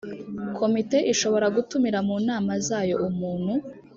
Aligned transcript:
Komite 0.57 0.97
ishobora 1.13 1.47
gutumira 1.55 1.99
mu 2.07 2.15
nama 2.27 2.51
zayo 2.67 2.95
umuntu 3.09 3.53